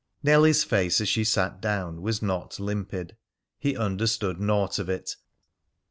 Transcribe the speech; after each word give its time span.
Nellie's 0.23 0.63
face 0.63 0.99
as 0.99 1.07
she 1.07 1.23
sat 1.23 1.61
down 1.61 2.01
was 2.01 2.23
not 2.23 2.59
limpid. 2.59 3.17
He 3.59 3.77
understood 3.77 4.39
naught 4.41 4.79
of 4.79 4.89
it. 4.89 5.15